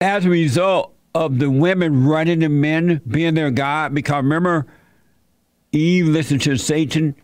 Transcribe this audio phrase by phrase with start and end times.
[0.00, 4.66] as a result of the women running the men being their God, because remember,
[5.72, 7.14] Eve listened to Satan,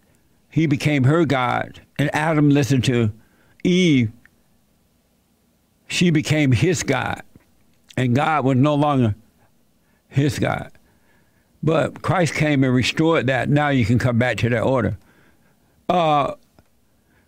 [0.50, 3.12] he became her God, and Adam listened to
[3.64, 4.10] Eve,
[5.88, 7.22] she became his God,
[7.96, 9.14] and God was no longer
[10.08, 10.70] his God.
[11.62, 13.48] But Christ came and restored that.
[13.48, 14.98] Now you can come back to that order.
[15.88, 16.34] Uh,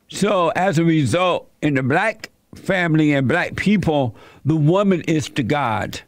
[0.08, 5.42] so as a result, in the black family and black people, the woman is the
[5.42, 6.00] God,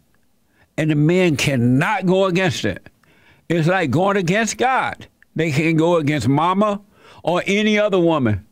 [0.77, 2.89] and the man cannot go against it.
[3.49, 5.07] It's like going against God.
[5.35, 6.81] They can't go against mama
[7.23, 8.47] or any other woman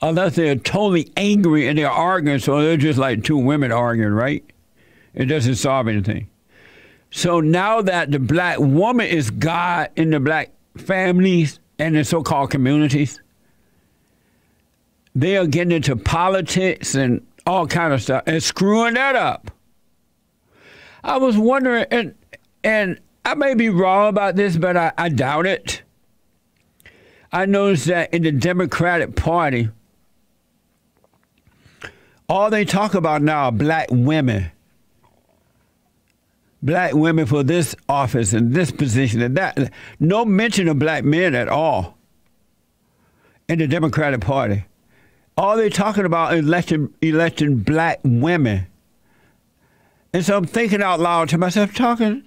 [0.00, 2.38] unless they're totally angry and they're arguing.
[2.38, 4.44] So they're just like two women arguing, right?
[5.14, 6.28] It doesn't solve anything.
[7.10, 12.22] So now that the black woman is God in the black families and the so
[12.22, 13.20] called communities,
[15.16, 19.50] they are getting into politics and all kind of stuff and screwing that up.
[21.02, 22.14] I was wondering, and
[22.62, 25.82] and I may be wrong about this, but I, I doubt it.
[27.32, 29.70] I noticed that in the Democratic Party,
[32.28, 34.50] all they talk about now are black women.
[36.62, 39.72] Black women for this office and this position and that.
[39.98, 41.96] No mention of black men at all
[43.48, 44.66] in the Democratic Party.
[45.36, 48.66] All they're talking about is electing, electing black women.
[50.12, 52.24] And so I'm thinking out loud to myself, talking,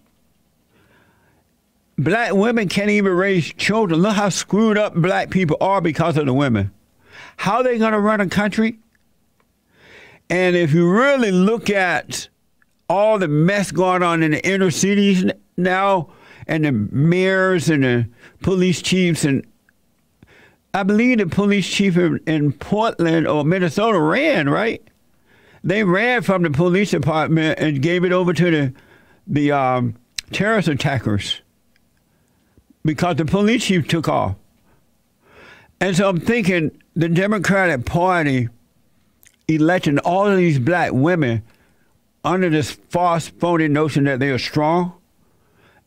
[1.98, 4.02] black women can't even raise children.
[4.02, 6.72] Look how screwed up black people are because of the women.
[7.38, 8.78] How are they going to run a country?
[10.30, 12.30] And if you really look at
[12.88, 15.26] all the mess going on in the inner cities
[15.58, 16.10] now,
[16.50, 18.10] and the mayors and the
[18.42, 19.46] police chiefs and
[20.74, 24.84] I believe the police chief in, Portland or Minnesota ran, right?
[25.64, 28.74] They ran from the police department and gave it over to the
[29.28, 29.96] the um,
[30.32, 31.42] terrorist attackers
[32.84, 34.36] because the police chief took off.
[35.80, 38.50] And so I'm thinking the Democratic Party
[39.48, 41.44] electing all of these black women
[42.24, 44.94] under this false, phony notion that they are strong.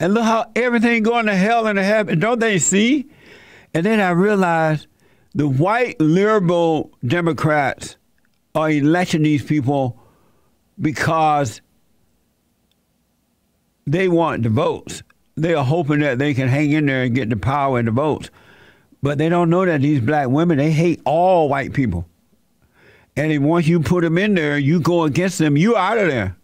[0.00, 2.18] And look how everything going to hell and to heaven.
[2.18, 3.08] Don't they see?
[3.74, 4.86] And then I realized
[5.34, 7.96] the white liberal Democrats
[8.54, 9.98] are electing these people
[10.80, 11.60] because
[13.86, 15.02] they want the votes.
[15.36, 17.92] They are hoping that they can hang in there and get the power and the
[17.92, 18.30] votes.
[19.02, 22.06] But they don't know that these black women, they hate all white people.
[23.16, 26.36] And once you put them in there, you go against them, you out of there.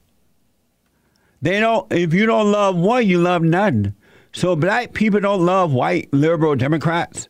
[1.40, 3.94] They don't if you don't love one, you love none.
[4.32, 7.28] So black people don't love white liberal Democrats.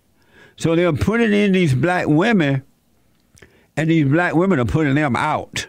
[0.56, 2.64] So they're putting in these black women,
[3.76, 5.68] and these black women are putting them out.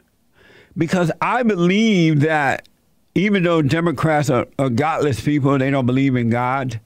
[0.75, 2.67] Because I believe that
[3.15, 6.79] even though Democrats are, are godless people, they don't believe in God.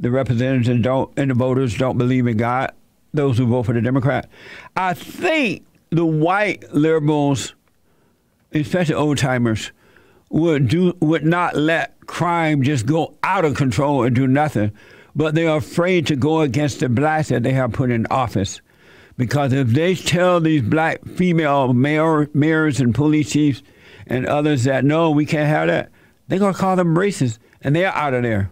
[0.00, 2.72] The representatives don't, and the voters don't believe in God.
[3.14, 4.28] Those who vote for the Democrat,
[4.76, 7.54] I think the white liberals,
[8.52, 9.72] especially old timers,
[10.28, 14.72] would do would not let crime just go out of control and do nothing,
[15.14, 18.60] but they are afraid to go against the blacks that they have put in office.
[19.16, 23.62] Because if they tell these black female mayor, mayors and police chiefs
[24.06, 25.90] and others that no, we can't have that,
[26.26, 28.50] they're gonna call them racist, and they're out of there.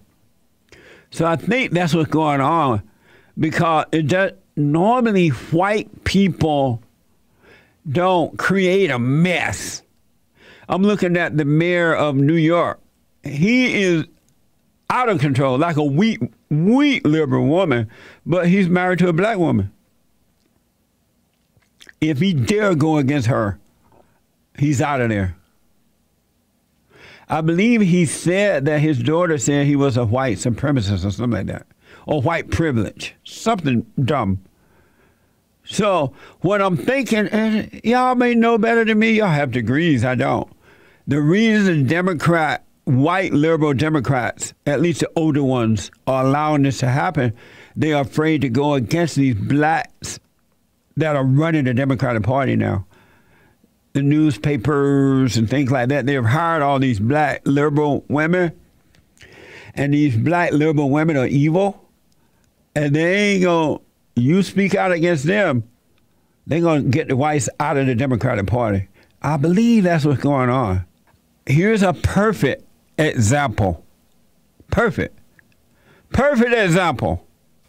[1.11, 2.83] So I think that's what's going on,
[3.39, 6.83] because it does, normally white people
[7.89, 9.83] don't create a mess
[10.69, 12.81] I'm looking at the mayor of New York.
[13.29, 14.05] He is
[14.91, 16.21] out of control, like a weak,
[16.51, 17.91] weak liberal woman,
[18.25, 19.73] but he's married to a black woman.
[22.01, 23.59] If he dare go against her,
[24.59, 25.37] he's out of there.
[27.29, 31.31] I believe he said that his daughter said he was a white supremacist or something
[31.31, 31.67] like that,
[32.07, 34.41] or white privilege, something dumb.
[35.65, 36.13] So
[36.43, 39.11] what I'm thinking, and y'all may know better than me.
[39.13, 40.05] Y'all have degrees.
[40.05, 40.49] I don't.
[41.09, 46.87] The reason Democrat, white liberal Democrats, at least the older ones, are allowing this to
[46.87, 47.35] happen,
[47.75, 50.19] they are afraid to go against these blacks
[50.97, 52.87] that are running the Democratic Party now.
[53.93, 58.53] The newspapers and things like that, they've hired all these black liberal women,
[59.75, 61.85] and these black liberal women are evil,
[62.75, 63.81] and they ain't gonna,
[64.15, 65.65] you speak out against them,
[66.47, 68.89] they're gonna get the whites out of the Democratic Party.
[69.23, 70.87] I believe that's what's going on
[71.47, 72.66] here's a perfect
[72.99, 73.85] example.
[74.71, 75.19] Perfect.
[76.11, 77.27] Perfect example.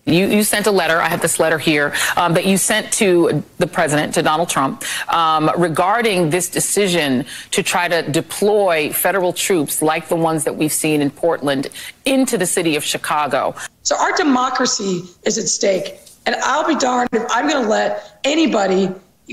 [0.08, 3.44] You, you sent a letter, I have this letter here, um, that you sent to
[3.58, 4.84] the president, to Donald Trump,
[5.14, 10.72] um, regarding this decision to try to deploy federal troops like the ones that we've
[10.72, 11.70] seen in Portland
[12.06, 13.54] into the city of Chicago.
[13.84, 16.00] So our democracy is at stake.
[16.26, 18.90] And I'll be darned if I'm going to let anybody,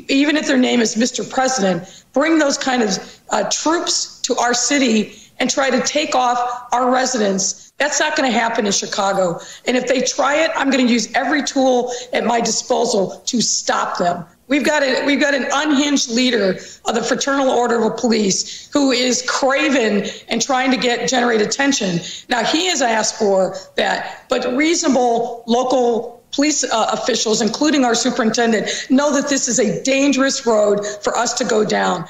[0.09, 1.29] even if their name is Mr.
[1.29, 6.69] President, bring those kind of uh, troops to our city and try to take off
[6.73, 9.41] our residents that's not going to happen in Chicago.
[9.67, 13.41] And if they try it, I'm going to use every tool at my disposal to
[13.41, 14.25] stop them.
[14.47, 18.93] We've got a, we've got an unhinged leader of the Fraternal Order of Police who
[18.93, 22.01] is craven and trying to get generate attention.
[22.29, 28.69] Now he has asked for that, but reasonable local police uh, officials, including our superintendent,
[28.91, 32.07] know that this is a dangerous road for us to go down.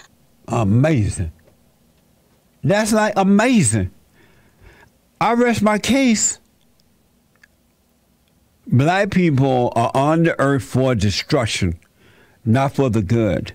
[0.48, 1.30] Amazing.
[2.64, 3.90] That's like amazing.
[5.20, 6.40] I rest my case.
[8.66, 11.78] Black people are on the earth for destruction,
[12.44, 13.52] not for the good.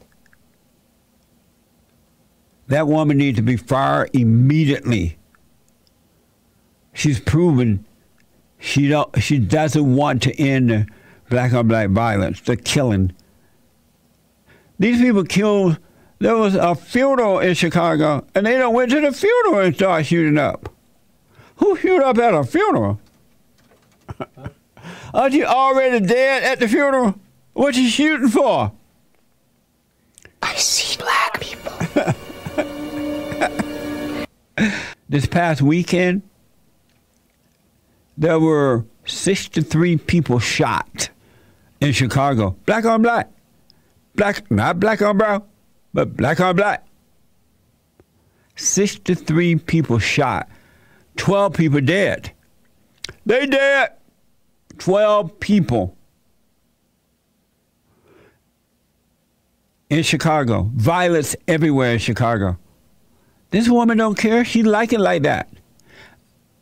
[2.68, 5.18] That woman needs to be fired immediately.
[6.94, 7.86] She's proven
[8.60, 10.92] she don't she doesn't want to end
[11.30, 13.14] black on black violence, the killing.
[14.78, 15.80] These people killed
[16.20, 20.06] there was a funeral in Chicago and they don't went to the funeral and start
[20.06, 20.74] shooting up.
[21.58, 23.00] Who shoot up at a funeral?
[25.14, 27.16] Aren't you already dead at the funeral?
[27.54, 28.72] What you shooting for?
[30.42, 31.74] I see black people.
[35.10, 36.22] this past weekend,
[38.18, 41.10] there were 63 people shot
[41.82, 42.56] in Chicago.
[42.66, 43.30] Black on black.
[44.16, 45.44] Black, not black on brown,
[45.94, 46.86] but black on black.
[48.56, 50.50] 63 people shot
[51.18, 52.32] 12 people dead.
[53.26, 53.94] They dead.
[54.78, 55.96] 12 people
[59.90, 60.70] in Chicago.
[60.76, 62.58] Violence everywhere in Chicago.
[63.52, 64.46] This woman don't care.
[64.46, 65.50] She like it like that.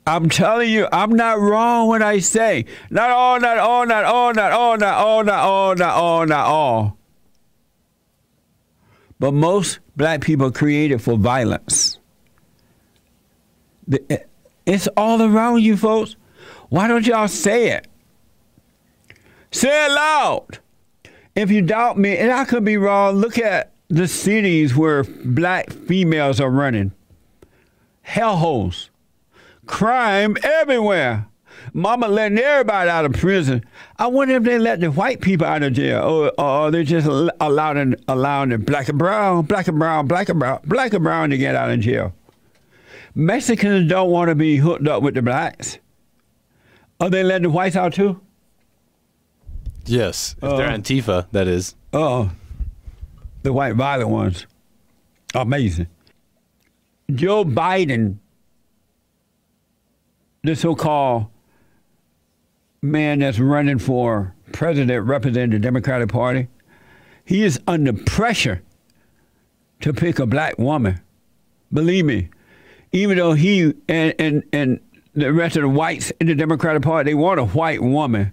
[0.08, 4.34] I'm telling you, I'm not wrong when I say not all, not all, not all,
[4.34, 6.98] not all, not all, not all, not all, not all.
[9.20, 12.00] But most black people are created for violence.
[14.10, 14.18] Eh,
[14.66, 16.16] it's all around you, folks.
[16.70, 17.88] Why don't y'all say it?
[19.52, 20.60] Say it loud.
[21.36, 25.72] If you doubt me, and I could be wrong, look at the cities where black
[25.72, 26.92] females are running.
[28.06, 28.90] Hellholes.
[29.66, 31.28] Crime everywhere.
[31.74, 33.64] Mama letting everybody out of prison.
[33.98, 37.08] I wonder if they let the white people out of jail, or, or they just
[37.40, 41.30] allowing allowing the black and brown, black and brown, black and brown, black and brown
[41.30, 42.14] to get out of jail.
[43.16, 45.80] Mexicans don't want to be hooked up with the blacks.
[47.00, 48.22] Are they letting the whites out too?
[49.86, 51.76] Yes, if uh, they're Antifa, that is.
[51.94, 52.30] Oh,
[53.44, 54.46] the white violent ones.
[55.34, 55.88] Amazing.
[57.14, 58.18] Joe Biden,
[60.44, 61.28] the so-called
[62.82, 66.48] man that's running for president, representing the Democratic Party,
[67.26, 68.62] he is under pressure
[69.82, 71.02] to pick a black woman.
[71.72, 72.30] Believe me,
[72.92, 74.80] even though he and, and, and
[75.14, 78.32] the rest of the whites in the Democratic Party, they want a white woman,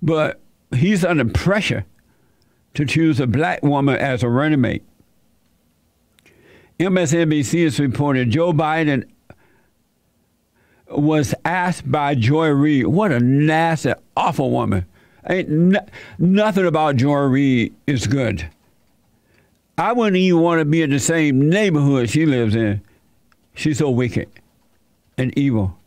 [0.00, 0.40] but
[0.74, 1.84] he's under pressure
[2.74, 4.84] to choose a black woman as a running mate.
[6.78, 9.08] MSNBC has reported Joe Biden
[10.90, 14.86] was asked by Joy Reid, what a nasty, awful woman.
[15.28, 15.76] Ain't
[16.18, 18.48] nothing about Joy Reid is good.
[19.76, 22.80] I wouldn't even want to be in the same neighborhood she lives in.
[23.54, 24.28] She's so wicked
[25.16, 25.78] and evil.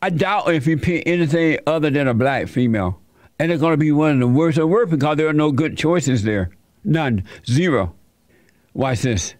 [0.00, 3.00] I doubt if you pick anything other than a black female.
[3.38, 5.52] And it's going to be one of the worst of worst because there are no
[5.52, 6.50] good choices there.
[6.84, 7.24] None.
[7.46, 7.94] Zero.
[8.74, 9.34] Watch this.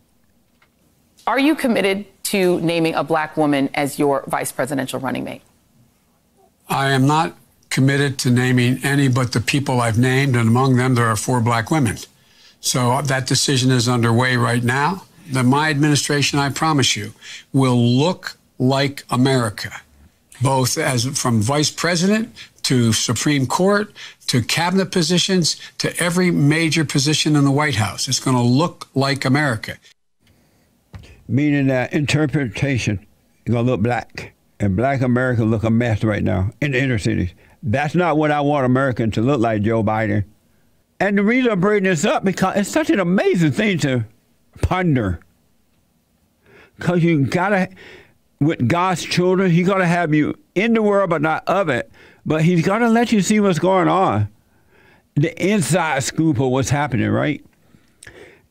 [1.27, 5.43] Are you committed to naming a black woman as your vice presidential running mate?
[6.69, 7.37] I am not
[7.71, 11.41] committed to naming any but the people I've named, and among them there are four
[11.41, 11.97] black women.
[12.61, 17.13] So uh, that decision is underway right now that my administration, I promise you,
[17.53, 19.73] will look like America,
[20.43, 23.93] both as from vice president to Supreme Court
[24.27, 28.09] to cabinet positions to every major position in the White House.
[28.09, 29.79] It's going to look like America.
[31.29, 33.07] Meaning that interpretation
[33.45, 34.33] is going to look black.
[34.61, 37.31] And black America look a mess right now in the inner cities.
[37.63, 40.25] That's not what I want Americans to look like, Joe Biden.
[41.01, 44.05] And the reason I'm bringing this up because it's such an amazing thing to
[44.63, 45.21] ponder.
[46.77, 47.69] Because you gotta,
[48.41, 51.91] with God's children, He's to have you in the world, but not of it.
[52.27, 54.29] But He's to let you see what's going on,
[55.15, 57.45] the inside scoop of what's happening, right?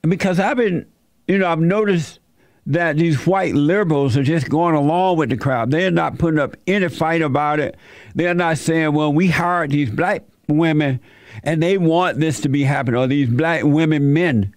[0.02, 0.86] Because I've been,
[1.28, 2.20] you know, I've noticed
[2.68, 5.72] that these white liberals are just going along with the crowd.
[5.72, 7.78] They're not putting up any fight about it.
[8.14, 11.00] They're not saying, well, we hired these black women
[11.44, 14.54] and they want this to be happening, or these black women men.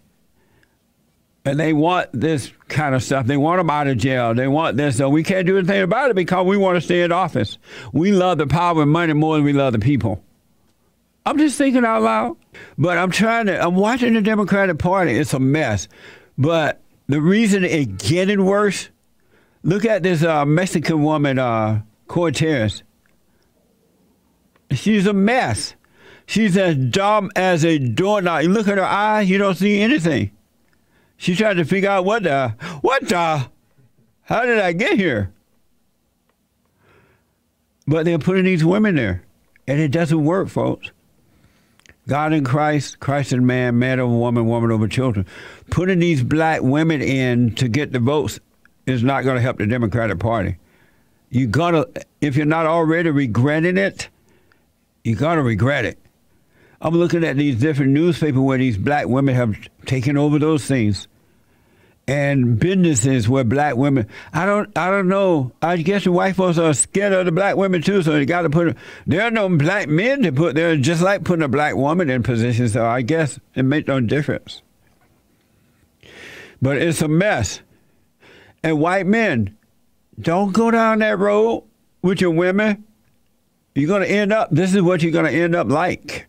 [1.44, 3.26] And they want this kind of stuff.
[3.26, 4.34] They want them out of jail.
[4.34, 4.96] They want this.
[4.96, 7.58] So we can't do anything about it because we want to stay in office.
[7.92, 10.22] We love the power and money more than we love the people.
[11.24, 12.36] I'm just thinking out loud.
[12.76, 15.12] But I'm trying to, I'm watching the Democratic Party.
[15.12, 15.88] It's a mess.
[16.36, 16.80] But
[17.12, 18.90] the reason it's getting worse,
[19.62, 22.82] look at this uh, Mexican woman, uh, Cortez.
[24.70, 25.74] She's a mess.
[26.26, 28.42] She's as dumb as a doorknob.
[28.42, 30.30] You look at her eyes, you don't see anything.
[31.16, 33.48] She's trying to figure out what the, what the,
[34.22, 35.32] how did I get here?
[37.86, 39.24] But they're putting these women there,
[39.66, 40.92] and it doesn't work, folks.
[42.08, 45.26] God in Christ, Christ in man, man over woman, woman over children.
[45.70, 48.40] Putting these black women in to get the votes
[48.86, 50.56] is not going to help the Democratic Party.
[51.30, 51.88] You gotta,
[52.20, 54.08] if you're not already regretting it,
[55.04, 55.98] you gotta regret it.
[56.80, 61.06] I'm looking at these different newspapers where these black women have taken over those things,
[62.10, 64.08] and businesses where black women.
[64.32, 64.76] I don't.
[64.76, 65.52] I don't know.
[65.62, 68.42] I guess the white folks are scared of the black women too, so they got
[68.42, 68.76] to put.
[69.06, 72.24] There are no black men to put there, just like putting a black woman in
[72.24, 72.72] positions.
[72.72, 74.60] So I guess it makes no difference.
[76.60, 77.60] But it's a mess.
[78.62, 79.56] And white men,
[80.20, 81.64] don't go down that road
[82.02, 82.84] with your women.
[83.74, 86.26] You're going to end up, this is what you're going to end up like.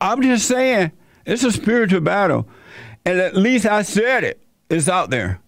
[0.00, 0.90] I'm just saying,
[1.24, 2.48] it's a spiritual battle.
[3.04, 4.40] And at least I said it.
[4.70, 5.40] It's out there.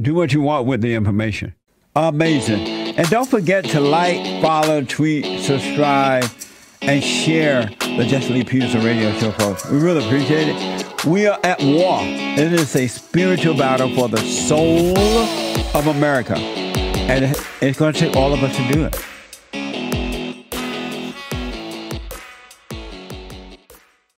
[0.00, 1.54] Do what you want with the information.
[1.96, 2.66] Amazing.
[2.96, 6.24] And don't forget to like, follow, tweet, subscribe,
[6.82, 9.68] and share the Jesse Lee Peterson radio show, folks.
[9.70, 11.04] We really appreciate it.
[11.04, 12.00] We are at war.
[12.02, 16.36] It is a spiritual battle for the soul of America.
[16.36, 18.96] And it's going to take all of us to do it.